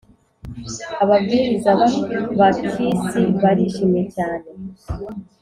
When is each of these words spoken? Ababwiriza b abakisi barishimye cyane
Ababwiriza 1.03 1.69
b 1.77 1.79
abakisi 2.35 2.87
barishimye 3.41 4.01
cyane 4.15 4.47